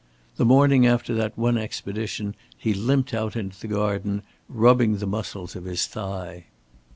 [0.37, 5.55] The morning after that one expedition, he limped out into the garden, rubbing the muscles
[5.55, 6.45] of his thigh.